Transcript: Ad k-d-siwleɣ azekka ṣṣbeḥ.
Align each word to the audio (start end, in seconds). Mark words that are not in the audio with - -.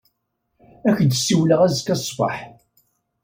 Ad 0.89 0.93
k-d-siwleɣ 0.97 1.59
azekka 1.65 1.95
ṣṣbeḥ. 2.01 2.37